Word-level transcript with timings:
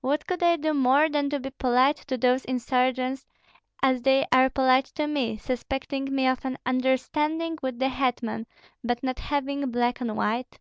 What 0.00 0.26
could 0.26 0.42
I 0.42 0.56
do 0.56 0.74
more 0.74 1.08
than 1.08 1.30
to 1.30 1.38
be 1.38 1.50
polite 1.50 1.98
to 2.08 2.18
those 2.18 2.44
insurgents, 2.46 3.24
as 3.80 4.02
they 4.02 4.26
are 4.32 4.50
polite 4.50 4.86
to 4.96 5.06
me, 5.06 5.36
suspecting 5.36 6.12
me 6.12 6.26
of 6.26 6.44
an 6.44 6.58
understanding 6.66 7.56
with 7.62 7.78
the 7.78 7.88
hetman, 7.88 8.48
but 8.82 9.04
not 9.04 9.20
having 9.20 9.70
black 9.70 10.02
on 10.02 10.16
white?" 10.16 10.58